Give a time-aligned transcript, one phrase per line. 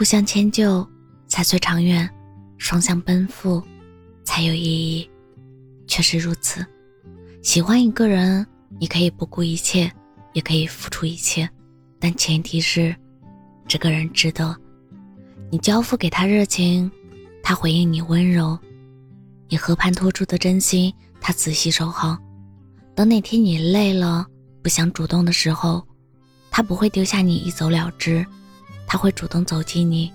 [0.00, 0.88] 互相迁就
[1.28, 2.08] 才最长远，
[2.56, 3.62] 双向奔赴
[4.24, 5.06] 才有意义。
[5.86, 6.64] 确实如此，
[7.42, 8.46] 喜欢一个人，
[8.78, 9.92] 你可以不顾一切，
[10.32, 11.46] 也可以付出一切，
[11.98, 12.96] 但前提是
[13.68, 14.56] 这个人值得。
[15.50, 16.90] 你交付给他热情，
[17.42, 18.58] 他回应你温柔；
[19.50, 20.90] 你和盘托出的真心，
[21.20, 22.16] 他仔细守好。
[22.94, 24.26] 等哪天你累了，
[24.62, 25.86] 不想主动的时候，
[26.50, 28.24] 他不会丢下你一走了之，
[28.90, 30.12] 他会主动走近你，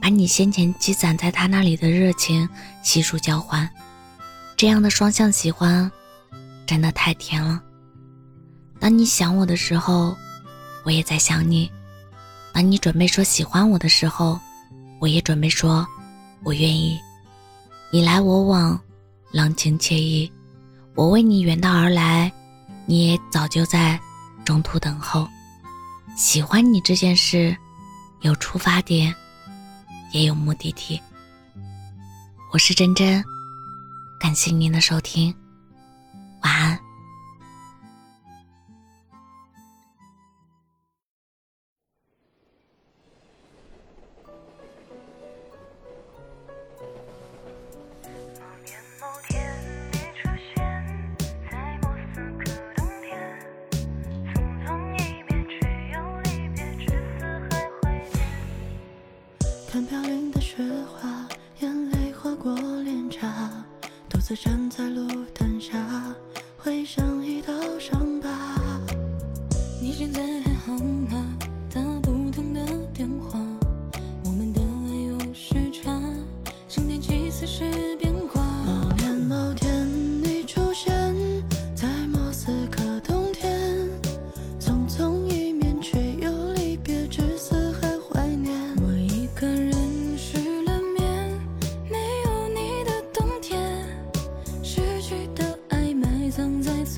[0.00, 2.48] 把你先前积攒在他那里的热情
[2.80, 3.68] 悉数交还。
[4.56, 5.90] 这样的双向喜欢，
[6.64, 7.60] 真的太甜了。
[8.78, 10.16] 当你想我的时候，
[10.84, 11.68] 我也在想你；
[12.52, 14.38] 当你准备说喜欢我的时候，
[15.00, 15.84] 我也准备说，
[16.44, 16.96] 我愿意。
[17.90, 18.80] 你来我往，
[19.32, 20.30] 浪情惬意。
[20.94, 22.30] 我为你远道而来，
[22.86, 23.98] 你也早就在
[24.44, 25.26] 中途等候。
[26.16, 27.54] 喜欢你这件事，
[28.22, 29.14] 有出发点，
[30.12, 31.00] 也有目的地。
[32.52, 33.22] 我是真真。
[34.18, 35.34] 感谢您的收听，
[36.42, 36.85] 晚安。
[59.76, 61.28] 看飘零的雪花，
[61.60, 63.62] 眼泪划过脸颊。
[64.08, 64.85] 独自站在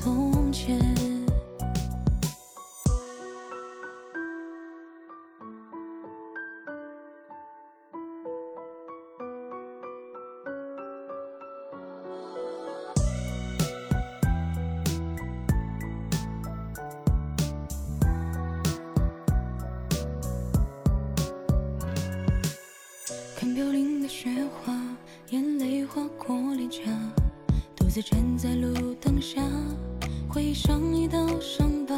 [0.01, 0.79] 从前。
[23.35, 24.29] 看飘零的雪
[24.63, 24.73] 花，
[25.31, 26.81] 眼泪划过脸颊，
[27.75, 29.41] 独自站在路灯下，
[30.31, 31.95] 回想一道伤疤。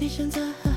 [0.00, 0.71] 你现在还？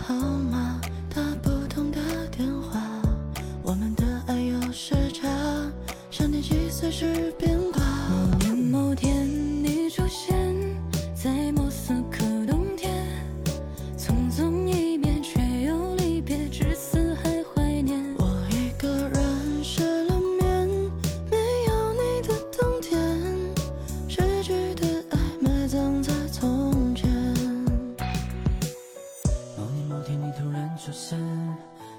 [30.86, 31.18] 出现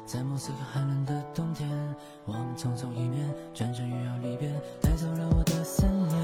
[0.07, 1.69] 在莫斯科寒冷的冬天
[2.25, 4.49] 我们匆匆一面转身又要离别
[4.81, 6.16] 带走了我的思念